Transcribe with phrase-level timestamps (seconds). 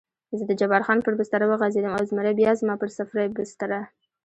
[0.37, 3.79] زه د جبار خان پر بستره وغځېدم او زمری بیا زما پر سفرۍ بستره.